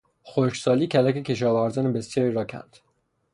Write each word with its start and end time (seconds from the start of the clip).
خشکسالی 0.25 0.87
کلک 0.87 1.23
کشاورزان 1.23 1.93
بسیاری 1.93 2.31
را 2.31 2.45
کند. 2.45 2.77